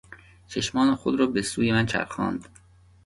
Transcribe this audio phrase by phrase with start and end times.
[0.47, 2.47] چشمان خود را به سوی من چرخاند.